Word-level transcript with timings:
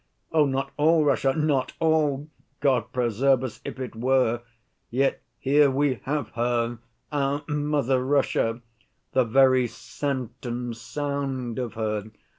Oh, 0.31 0.47
not 0.47 0.71
all 0.77 1.05
Russia, 1.05 1.35
not 1.35 1.73
all! 1.79 2.27
God 2.59 2.91
preserve 2.91 3.43
us, 3.43 3.61
if 3.63 3.79
it 3.79 3.95
were! 3.95 4.41
Yet, 4.89 5.21
here 5.37 5.69
we 5.69 5.99
have 6.05 6.29
her, 6.29 6.79
our 7.11 7.43
mother 7.47 8.03
Russia, 8.03 8.63
the 9.11 9.23
very 9.25 9.67
scent 9.67 10.43
and 10.43 10.75
sound 10.75 11.59
of 11.59 11.75
her. 11.75 12.05